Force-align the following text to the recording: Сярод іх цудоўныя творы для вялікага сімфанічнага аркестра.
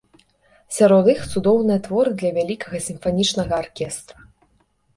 Сярод 0.77 1.05
іх 1.13 1.19
цудоўныя 1.33 1.83
творы 1.89 2.11
для 2.23 2.31
вялікага 2.39 2.77
сімфанічнага 2.89 3.53
аркестра. 3.61 4.17